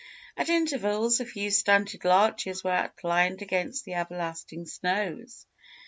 [0.35, 5.45] At intervals, a few stunted larches were outlined against the everlasting snows.